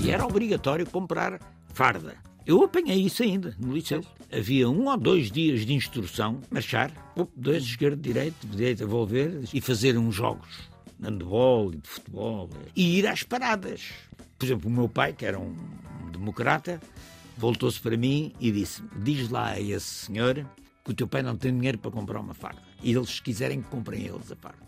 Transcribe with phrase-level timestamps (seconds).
[0.00, 1.38] E era obrigatório comprar
[1.74, 2.16] farda.
[2.46, 4.02] Eu apanhei isso ainda no liceu.
[4.32, 6.90] Havia um ou dois dias de instrução, marchar,
[7.36, 10.48] dois, esquerdo, direito, direita, volver e fazer uns jogos
[10.98, 13.90] de handball e de futebol e ir às paradas.
[14.38, 15.54] Por exemplo, o meu pai, que era um
[16.10, 16.80] democrata,
[17.36, 20.46] voltou-se para mim e disse: Diz lá a esse senhor
[20.88, 22.62] que o teu pai não tem dinheiro para comprar uma farda.
[22.82, 24.66] E eles, se quiserem, que comprem eles a farda.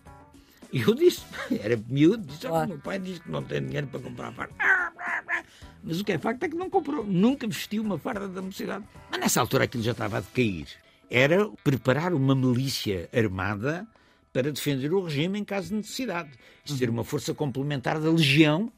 [0.70, 1.22] E eu disse,
[1.62, 4.54] era miúdo, disse, oh, meu pai diz que não tem dinheiro para comprar a farda.
[5.82, 8.84] Mas o que é facto é que não comprou, nunca vestiu uma farda da mocidade.
[9.10, 10.66] Mas nessa altura aquilo já estava a decair.
[11.08, 13.88] Era preparar uma milícia armada
[14.30, 16.28] para defender o regime em caso de necessidade.
[16.62, 16.78] Isto uhum.
[16.78, 18.70] ser uma força complementar da legião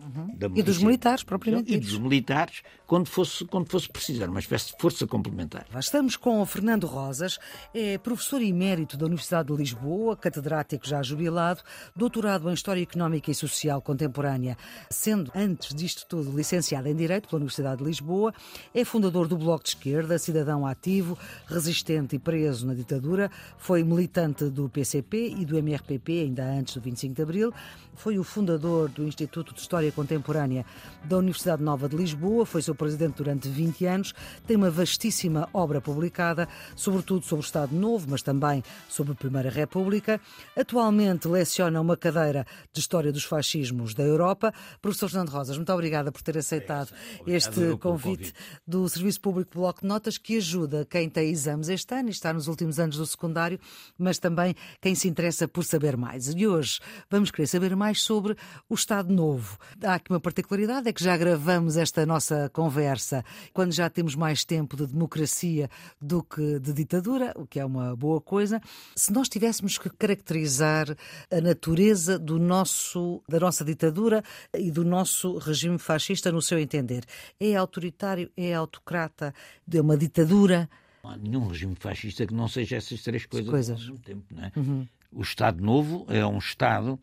[0.00, 0.36] Uhum.
[0.54, 4.76] E dos militares, propriamente E dos militares, quando fosse, quando fosse precisar, uma espécie de
[4.80, 5.66] força complementar.
[5.78, 7.38] Estamos com o Fernando Rosas,
[7.74, 11.62] é professor emérito da Universidade de Lisboa, catedrático já jubilado,
[11.94, 14.56] doutorado em História Económica e Social Contemporânea,
[14.88, 18.32] sendo, antes disto tudo, licenciado em Direito pela Universidade de Lisboa,
[18.72, 24.44] é fundador do Bloco de Esquerda, cidadão ativo, resistente e preso na ditadura, foi militante
[24.44, 27.52] do PCP e do MRPP, ainda antes do 25 de Abril,
[27.94, 30.64] foi o fundador do Instituto de História Contemporânea
[31.04, 34.14] da Universidade Nova de Lisboa, foi seu presidente durante 20 anos,
[34.46, 39.50] tem uma vastíssima obra publicada, sobretudo sobre o Estado Novo, mas também sobre a Primeira
[39.50, 40.20] República.
[40.56, 44.52] Atualmente leciona uma cadeira de História dos Fascismos da Europa.
[44.80, 46.92] Professor Fernando Rosas, muito obrigada por ter aceitado
[47.26, 48.34] é este convite, convite,
[48.66, 52.32] do Serviço Público Bloco de Notas, que ajuda quem tem exames este ano e está
[52.32, 53.58] nos últimos anos do secundário,
[53.98, 56.28] mas também quem se interessa por saber mais.
[56.28, 58.36] E hoje vamos querer saber mais sobre
[58.68, 59.58] o Estado Novo.
[59.80, 64.44] Há aqui uma particularidade, é que já gravamos esta nossa conversa quando já temos mais
[64.44, 68.60] tempo de democracia do que de ditadura, o que é uma boa coisa.
[68.96, 70.88] Se nós tivéssemos que caracterizar
[71.30, 77.04] a natureza do nosso, da nossa ditadura e do nosso regime fascista, no seu entender,
[77.38, 79.32] é autoritário, é autocrata,
[79.72, 80.68] é uma ditadura?
[81.04, 83.70] Não há nenhum regime fascista que não seja essas três coisas, coisas.
[83.70, 84.24] ao mesmo tempo.
[84.28, 84.52] Não é?
[84.56, 84.88] Uhum.
[85.12, 86.98] O Estado Novo é um Estado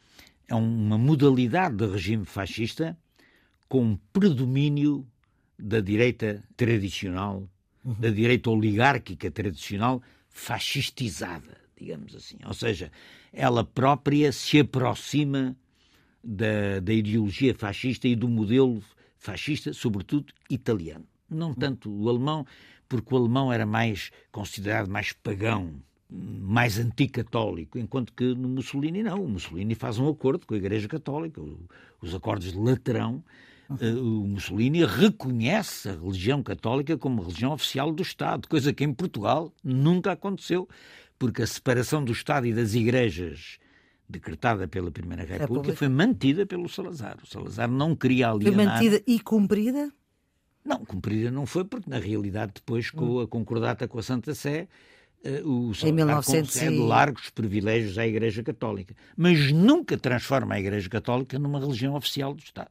[0.47, 2.97] é uma modalidade de regime fascista
[3.67, 5.05] com predomínio
[5.57, 7.47] da direita tradicional,
[7.83, 7.93] uhum.
[7.93, 12.37] da direita oligárquica tradicional, fascistizada, digamos assim.
[12.45, 12.91] Ou seja,
[13.31, 15.55] ela própria se aproxima
[16.23, 18.83] da, da ideologia fascista e do modelo
[19.17, 21.05] fascista, sobretudo italiano.
[21.29, 22.45] Não tanto o alemão,
[22.87, 25.73] porque o alemão era mais considerado mais pagão,
[26.09, 29.23] mais anticatólico, enquanto que no Mussolini não.
[29.23, 31.41] O Mussolini faz um acordo com a Igreja Católica,
[32.01, 33.23] os acordos de Laterão.
[33.81, 38.93] Eh, o Mussolini reconhece a religião católica como religião oficial do Estado, coisa que em
[38.93, 40.69] Portugal nunca aconteceu,
[41.17, 43.57] porque a separação do Estado e das igrejas
[44.07, 45.77] decretada pela Primeira República, República.
[45.77, 47.17] foi mantida pelo Salazar.
[47.23, 48.53] O Salazar não queria alienar...
[48.53, 49.91] Foi mantida e cumprida?
[50.63, 53.19] Não, cumprida não foi, porque na realidade depois com hum.
[53.21, 54.67] a concordata com a Santa Sé
[55.25, 60.87] eh, o em 1900 concede largos privilégios à Igreja Católica, mas nunca transforma a Igreja
[60.87, 62.69] Católica numa religião oficial do Estado.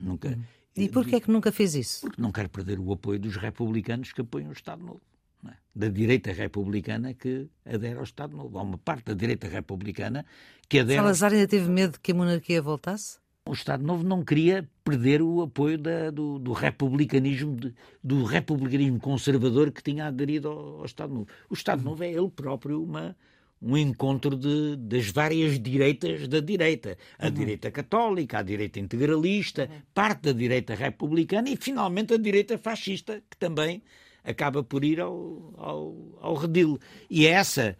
[0.00, 0.30] Nunca.
[0.30, 0.42] Hum.
[0.74, 2.00] E porquê é que nunca fez isso?
[2.00, 5.02] Porque não quer perder o apoio dos republicanos que apoiam o Estado Novo.
[5.46, 5.52] É?
[5.74, 8.58] Da direita republicana que adere ao Estado Novo.
[8.58, 10.24] Há uma parte da direita republicana
[10.68, 10.98] que adere.
[10.98, 13.18] Salazar ainda teve medo que a monarquia voltasse?
[13.44, 17.56] O Estado Novo não queria perder o apoio da, do, do, republicanismo,
[18.02, 21.28] do republicanismo conservador que tinha aderido ao, ao, Estado Novo.
[21.50, 23.16] O Estado Novo é ele próprio uma,
[23.60, 26.96] um encontro de, das várias direitas da direita.
[27.18, 27.32] A uhum.
[27.32, 29.82] direita católica, a direita integralista, uhum.
[29.92, 33.82] parte da direita republicana e, finalmente, a direita fascista, que também
[34.22, 36.78] acaba por ir ao, ao, ao redil.
[37.10, 37.76] E é essa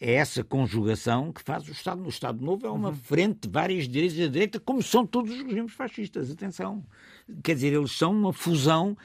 [0.00, 2.04] é essa conjugação que faz o Estado.
[2.04, 2.94] O Estado Novo é uma uhum.
[2.94, 6.30] frente de várias direitas da direita, como são todos os regimes fascistas.
[6.30, 6.84] Atenção.
[7.42, 8.96] Quer dizer, eles são uma fusão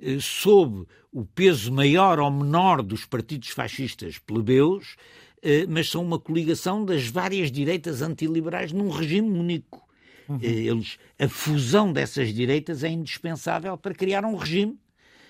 [0.00, 4.96] eh, sob o peso maior ou menor dos partidos fascistas plebeus,
[5.42, 9.82] eh, mas são uma coligação das várias direitas antiliberais num regime único.
[10.28, 10.38] Uhum.
[10.42, 14.78] Eh, eles, a fusão dessas direitas é indispensável para criar um regime.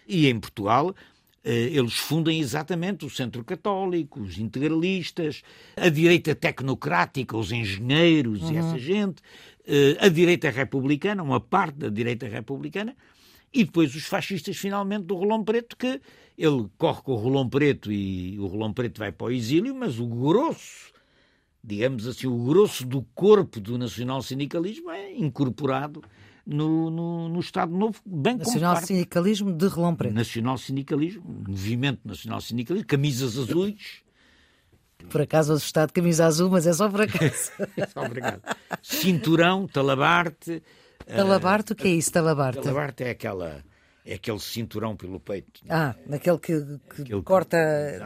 [0.08, 0.94] E em Portugal,
[1.52, 5.42] eles fundem exatamente o centro católico, os integralistas,
[5.76, 8.52] a direita tecnocrática, os engenheiros uhum.
[8.52, 9.22] e essa gente,
[9.66, 12.96] eh, a direita republicana, uma parte da direita republicana,
[13.52, 16.00] e depois os fascistas finalmente do Rolão Preto, que
[16.36, 19.98] ele corre com o Rolão Preto e o Rolão Preto vai para o exílio, mas
[19.98, 20.92] o grosso,
[21.62, 26.02] digamos assim, o grosso do corpo do nacional-sindicalismo é incorporado
[26.46, 30.14] no, no, no Estado Novo, bem Nacional Sindicalismo de Relão Preto.
[30.14, 34.02] Nacional Sindicalismo, Movimento Nacional Sindicalismo, camisas azuis.
[35.10, 37.52] Por acaso hoje está de camisa azul, mas é só por acaso.
[37.76, 38.00] é só.
[38.82, 40.62] Cinturão, talabarte.
[41.06, 42.62] Talabarte, o que é isso, talabarte?
[42.62, 43.62] Talabarte é aquela
[44.04, 45.60] é aquele cinturão pelo peito.
[45.68, 46.52] Ah, naquele que,
[46.94, 47.58] que aquele corta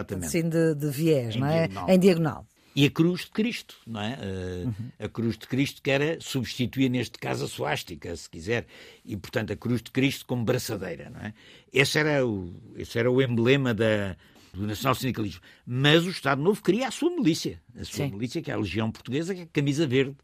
[0.08, 1.69] que, assim de, de viés, não é?
[1.69, 1.90] Diagonal.
[1.90, 2.46] Em diagonal.
[2.75, 4.19] E a cruz de Cristo, não é?
[4.64, 4.75] Uhum.
[4.99, 8.67] A cruz de Cristo que era substituir, neste caso, a suástica, se quiser.
[9.05, 11.34] E, portanto, a cruz de Cristo como braçadeira, não é?
[11.72, 14.17] Esse era o, esse era o emblema da,
[14.55, 15.40] do nacional-sindicalismo.
[15.67, 17.61] Mas o Estado Novo queria a sua milícia.
[17.75, 18.12] A sua Sim.
[18.12, 20.16] milícia, que é a Legião Portuguesa, que é a camisa verde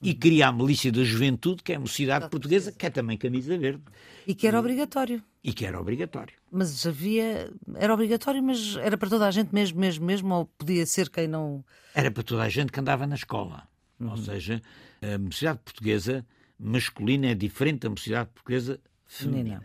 [0.00, 3.58] e cria a Milícia da Juventude, que é a Mocidade Portuguesa, que é também camisa
[3.58, 3.82] verde.
[4.26, 5.22] E que era obrigatório.
[5.42, 6.34] E que era obrigatório.
[6.50, 7.50] Mas havia.
[7.74, 11.26] Era obrigatório, mas era para toda a gente mesmo, mesmo, mesmo, ou podia ser quem
[11.26, 11.64] não.
[11.94, 13.68] Era para toda a gente que andava na escola.
[13.98, 14.10] Uhum.
[14.10, 14.62] Ou seja,
[15.02, 16.24] a Mocidade Portuguesa
[16.58, 19.64] masculina é diferente da Mocidade Portuguesa feminina.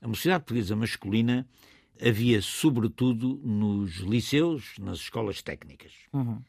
[0.00, 1.48] A Mocidade Portuguesa masculina
[2.00, 5.92] havia, sobretudo, nos liceus, nas escolas técnicas.
[6.12, 6.40] Uhum.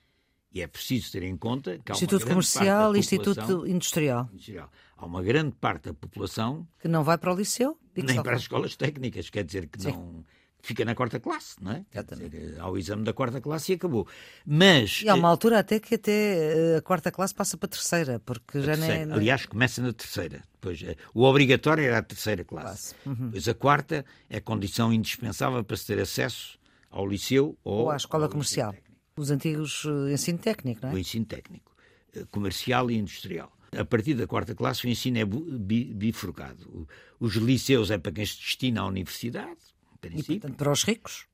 [0.51, 4.29] E é preciso ter em conta que há Instituto Comercial e Instituto Industrial.
[4.31, 4.71] Industrial.
[4.95, 8.41] Há uma grande parte da população que não vai para o liceu, nem para as
[8.41, 9.91] escolas técnicas, quer dizer que Sim.
[9.91, 10.25] não
[10.67, 11.85] fica na quarta classe, não é?
[12.15, 14.07] Dizer, ao exame da quarta classe e acabou.
[14.45, 17.69] Mas e há uma altura até que até eh, a quarta classe passa para a
[17.69, 19.05] terceira, porque já terceira.
[19.05, 19.15] nem é...
[19.15, 20.43] Aliás, começa na terceira.
[20.53, 22.93] Depois, eh, o obrigatório era a terceira classe.
[22.93, 22.95] classe.
[23.05, 23.27] Uhum.
[23.27, 26.59] Depois a quarta é condição indispensável para se ter acesso
[26.89, 28.75] ao liceu ou, ou à escola comercial.
[29.17, 30.95] Os antigos uh, ensino técnico, não é?
[30.95, 31.75] O ensino técnico,
[32.15, 33.51] uh, comercial e industrial.
[33.75, 36.87] A partir da quarta classe o ensino é bifurcado.
[37.19, 39.59] Os liceus é para quem se destina à universidade,
[40.03, 41.25] e, portanto, para os ricos.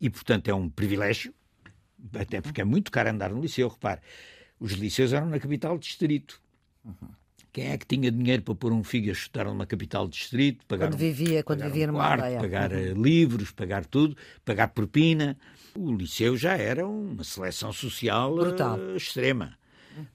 [0.00, 1.32] E, portanto, é um privilégio,
[2.14, 3.68] até porque é muito caro andar no liceu.
[3.68, 4.00] Repare,
[4.58, 6.40] os liceus eram na capital distrito.
[6.84, 7.08] Uhum.
[7.52, 10.66] Quem é que tinha dinheiro para pôr um filho a estudar numa capital distrito?
[10.66, 12.40] Pagar quando vivia, um, quando vivia um numa quarto, aldeia.
[12.40, 12.78] Pagar uhum.
[12.78, 15.38] Eh, livros, pagar tudo, pagar propina.
[15.76, 18.78] O liceu já era uma seleção social Brutal.
[18.78, 19.56] Uh, extrema.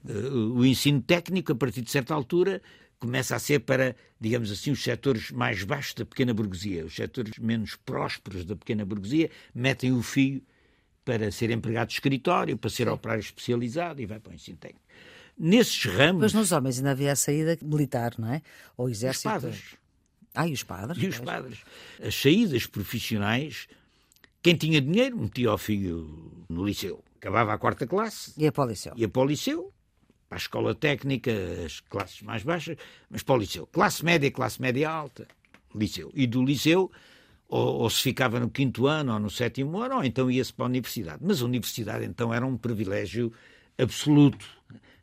[0.04, 2.62] Uh, o ensino técnico, a partir de certa altura,
[2.98, 6.84] começa a ser para, digamos assim, os setores mais baixos da pequena burguesia.
[6.84, 10.42] Os setores menos prósperos da pequena burguesia metem o fio
[11.04, 12.90] para ser empregado de escritório, para ser Sim.
[12.90, 14.84] operário especializado e vai para o ensino técnico.
[15.36, 16.22] Nesses ramos.
[16.22, 18.42] Mas nos homens ainda havia a saída militar, não é?
[18.76, 19.28] Ou exército.
[19.28, 19.64] Os padres.
[20.34, 21.02] Ah, e os padres?
[21.02, 21.58] E os padres.
[22.00, 23.66] As saídas profissionais
[24.42, 27.04] quem tinha dinheiro metia o filho no liceu.
[27.16, 28.32] Acabava a quarta classe.
[28.38, 28.92] Ia para o liceu.
[28.96, 29.72] Ia para o liceu,
[30.28, 31.30] para a escola técnica,
[31.64, 32.76] as classes mais baixas,
[33.10, 33.66] mas para o liceu.
[33.66, 35.28] Classe média, classe média alta,
[35.74, 36.10] liceu.
[36.14, 36.90] E do liceu,
[37.46, 40.64] ou, ou se ficava no quinto ano ou no sétimo ano, ou então ia-se para
[40.64, 41.18] a universidade.
[41.20, 43.32] Mas a universidade, então, era um privilégio
[43.76, 44.46] absoluto.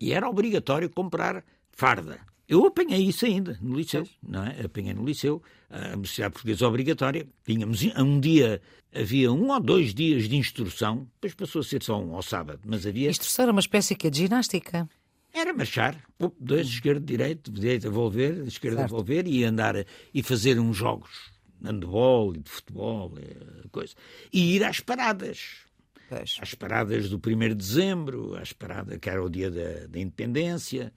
[0.00, 2.20] E era obrigatório comprar farda.
[2.50, 4.64] Eu apanhei isso ainda no liceu, não é?
[4.64, 7.24] Apanhei no liceu a Universidade Portuguesa Obrigatória.
[7.44, 8.60] Tínhamos um dia,
[8.92, 12.58] havia um ou dois dias de instrução, depois passou a ser só um ao sábado,
[12.66, 13.08] mas havia.
[13.08, 14.88] Instrução era uma espécie de ginástica.
[15.32, 15.96] Era marchar,
[16.40, 21.30] dois, esquerdo, direito, direito a volver, esquerda a volver e andar e fazer uns jogos
[21.60, 23.12] de handball e de futebol,
[23.70, 23.94] coisa.
[24.32, 25.70] E ir às paradas.
[26.08, 26.36] Pois.
[26.40, 30.92] Às paradas do 1 de dezembro, às paradas que era o dia da, da independência.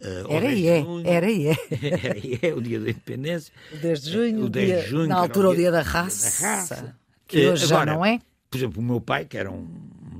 [0.00, 1.56] Uh, era e é, era e é.
[1.70, 3.52] Era e é o dia da independência.
[3.72, 6.56] O 10 de junho, o 10 de junho na altura o dia, da, raça, da
[6.56, 6.96] raça.
[7.26, 8.20] Que hoje Agora, já não é.
[8.50, 9.66] Por exemplo, o meu pai, que era um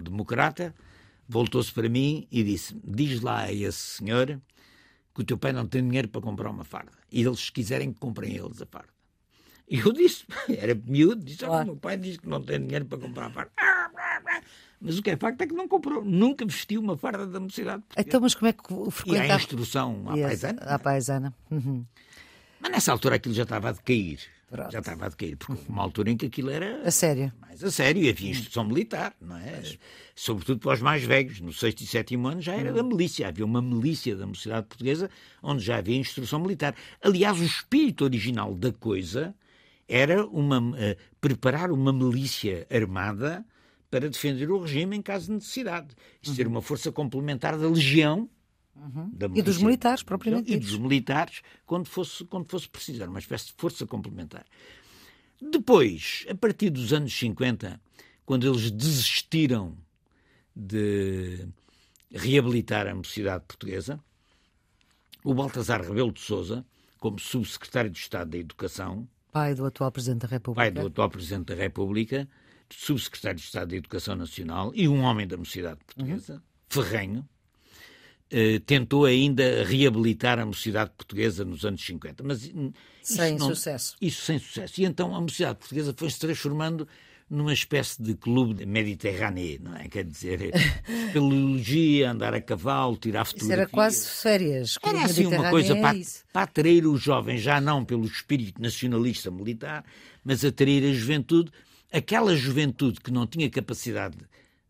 [0.03, 0.75] democrata,
[1.29, 4.41] voltou-se para mim e disse: Diz lá a esse senhor
[5.15, 6.93] que o teu pai não tem dinheiro para comprar uma farda.
[7.11, 8.97] E eles, se quiserem, que comprem eles a farda.
[9.69, 11.63] E eu disse, era miúdo, disse: claro.
[11.63, 13.53] oh, meu pai diz que não tem dinheiro para comprar a farda.
[14.87, 17.83] Mas o que é facto é que não comprou, nunca vestiu uma farda da mocidade.
[17.99, 18.63] Então, mas como é que
[18.93, 19.27] frequentava?
[19.27, 20.63] E a instrução à paisana.
[20.63, 21.35] À paisana.
[21.51, 21.85] Uhum.
[22.61, 24.21] Mas nessa altura aquilo já estava a decair.
[24.49, 24.71] Pronto.
[24.71, 26.87] Já estava a decair, porque uma altura em que aquilo era.
[26.87, 27.33] A sério.
[27.41, 29.57] Mais a sério, e havia instrução militar, não é?
[29.57, 29.77] Mas...
[30.15, 31.41] Sobretudo para os mais velhos.
[31.41, 33.27] No sexto e sétimo ano já era da milícia.
[33.27, 35.11] Havia uma milícia da mocidade portuguesa
[35.43, 36.77] onde já havia instrução militar.
[37.03, 39.35] Aliás, o espírito original da coisa
[39.89, 43.45] era uma, uh, preparar uma milícia armada
[43.91, 45.89] para defender o regime em caso de necessidade.
[46.21, 46.35] Isto uhum.
[46.35, 48.29] ser uma força complementar da legião
[48.75, 49.13] uhum.
[49.35, 53.03] e dos militares, propriamente E dos militares, quando fosse, quando fosse preciso.
[53.03, 54.45] Era uma espécie de força complementar.
[55.41, 57.81] Depois, a partir dos anos 50,
[58.25, 59.77] quando eles desistiram
[60.55, 61.47] de
[62.11, 64.01] reabilitar a mocidade portuguesa.
[65.23, 66.65] O Baltasar Rebelo de Sousa,
[66.99, 71.11] como subsecretário de Estado da Educação, pai do atual Presidente da República, pai do atual
[71.11, 72.29] Presidente da República,
[72.71, 76.41] subsecretário de Estado da Educação Nacional e um homem da mocidade portuguesa, uhum.
[76.69, 77.29] ferrenho,
[78.31, 82.25] eh, tentou ainda reabilitar a mocidade portuguesa nos anos 50.
[82.25, 82.51] Mas
[83.03, 83.97] sem não, sucesso.
[84.01, 84.81] Isso sem sucesso.
[84.81, 86.89] E então a mocidade portuguesa foi-se transformando
[87.29, 89.89] numa espécie de clube mediterrâneo, não é?
[89.89, 90.53] Quer dizer,
[90.87, 93.53] espeleologia, andar a cavalo, tirar fotografias.
[93.53, 94.79] Isso era quase férias.
[94.83, 95.99] Era assim uma coisa é para,
[96.33, 99.85] para atrair os jovens, já não pelo espírito nacionalista militar,
[100.25, 101.51] mas atrair a juventude,
[101.97, 104.17] aquela juventude que não tinha capacidade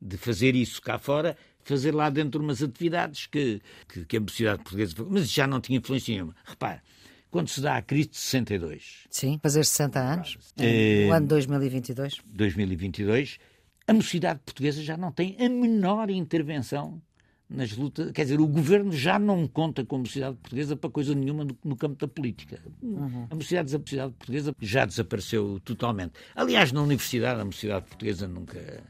[0.00, 4.62] de fazer isso cá fora, fazer lá dentro umas atividades que, que, que a sociedade
[4.62, 4.94] portuguesa...
[5.08, 6.36] Mas já não tinha influência nenhuma.
[6.44, 6.82] Repara,
[7.30, 9.06] quando se dá a crise de 62.
[9.10, 12.18] Sim, fazer 60 anos, é, no ano 2022.
[12.26, 13.38] 2022,
[13.86, 17.02] a mocidade portuguesa já não tem a menor intervenção
[17.48, 18.10] nas lutas.
[18.12, 21.56] Quer dizer, o governo já não conta com a mocidade portuguesa para coisa nenhuma no,
[21.64, 22.60] no campo da política.
[22.82, 23.26] Uhum.
[23.30, 26.14] A mocidade, a mocidade portuguesa já desapareceu totalmente.
[26.34, 28.82] Aliás, na universidade, a mocidade portuguesa nunca.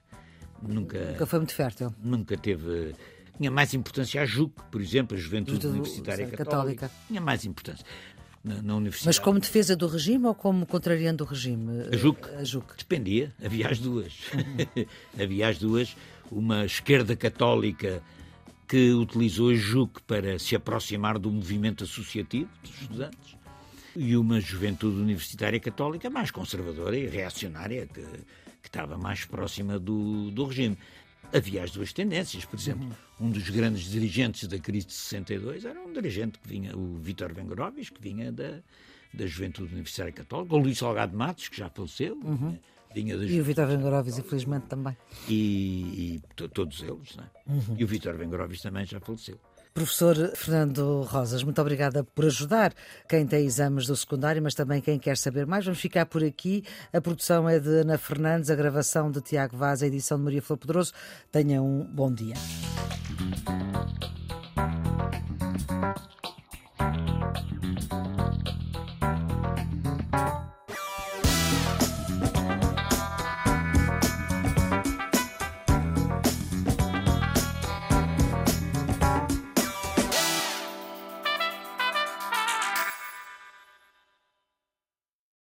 [0.63, 1.95] Nunca, nunca foi muito fértil.
[2.03, 2.95] Nunca teve
[3.37, 6.45] tinha mais importância a JUC, por exemplo, a Juventude Universitária Católica.
[6.45, 6.91] Católica.
[7.07, 7.85] Tinha mais importância
[8.43, 9.09] na, na, universidade.
[9.09, 11.83] Mas como defesa do regime ou como contrariando o regime?
[11.93, 12.31] A JUC.
[12.31, 12.77] A JUC.
[12.79, 14.15] Dependia, havia as duas.
[15.21, 15.97] havia as duas.
[16.31, 18.03] Uma esquerda católica
[18.67, 23.37] que utilizou a JUC para se aproximar do movimento associativo dos estudantes
[23.95, 30.31] e uma juventude universitária católica mais conservadora e reacionária que, que estava mais próxima do,
[30.31, 30.77] do regime
[31.33, 32.45] havia as duas tendências.
[32.45, 32.85] Por exemplo,
[33.21, 33.29] uhum.
[33.29, 37.33] um dos grandes dirigentes da crise de 62 era um dirigente que vinha, o Vítor
[37.33, 38.61] Vengrovis, que vinha da,
[39.13, 42.15] da Juventude Universitária Católica, o Luís Salgado Matos, que já faleceu.
[42.23, 42.59] Uhum.
[43.31, 44.97] E o Vítor Vengrovis, infelizmente, também.
[45.29, 47.51] E, e todos eles, é?
[47.51, 47.77] uhum.
[47.79, 49.39] E o Vítor Vengrovis também já faleceu.
[49.77, 52.73] Professor Fernando Rosas, muito obrigada por ajudar
[53.07, 55.67] quem tem exames do secundário, mas também quem quer saber mais.
[55.67, 56.65] Vamos ficar por aqui.
[56.91, 60.41] A produção é de Ana Fernandes, a gravação de Tiago Vaz, a edição de Maria
[60.41, 60.95] Flor Pedroso.
[61.31, 62.37] Tenha um bom dia.